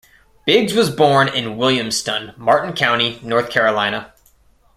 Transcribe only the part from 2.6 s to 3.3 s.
County,